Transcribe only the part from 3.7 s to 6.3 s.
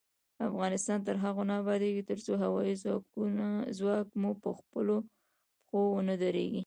ځواک مو پخپلو پښو ونه